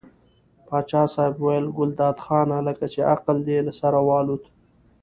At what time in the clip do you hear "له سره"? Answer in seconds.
3.67-3.97